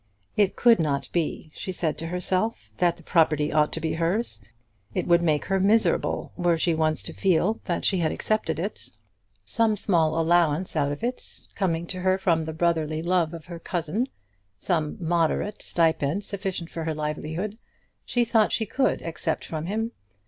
[0.35, 4.41] It could not be, she said to herself, that the property ought to be hers.
[4.95, 8.89] It would make her miserable, were she once to feel that she had accepted it.
[9.45, 13.59] Some small allowance out of it, coming to her from the brotherly love of her
[13.59, 14.07] cousin,
[14.57, 17.59] some moderate stipend sufficient for her livelihood,
[18.03, 19.91] she thought she could accept from him.